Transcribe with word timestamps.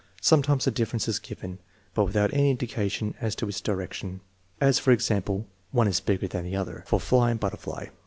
Sometimes 0.23 0.65
a 0.65 0.71
difference 0.71 1.07
is 1.07 1.19
given, 1.19 1.59
but 1.93 2.05
without 2.05 2.33
any 2.33 2.49
indication 2.49 3.13
as 3.21 3.35
to 3.35 3.47
its 3.47 3.61
direction, 3.61 4.21
as, 4.59 4.79
for 4.79 4.89
ex 4.91 5.11
ample," 5.11 5.45
One 5.71 5.87
is 5.87 5.99
bigger 5.99 6.27
than 6.27 6.43
the 6.45 6.55
other" 6.55 6.83
(for 6.87 6.99
fly 6.99 7.29
and 7.29 7.39
butter 7.39 7.57
fly). 7.57 7.91